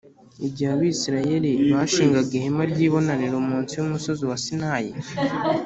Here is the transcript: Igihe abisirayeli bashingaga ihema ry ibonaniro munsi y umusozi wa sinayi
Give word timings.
Igihe 0.47 0.69
abisirayeli 0.75 1.51
bashingaga 1.73 2.31
ihema 2.39 2.63
ry 2.71 2.79
ibonaniro 2.87 3.37
munsi 3.47 3.71
y 3.77 3.81
umusozi 3.85 4.23
wa 4.29 4.37
sinayi 4.43 4.91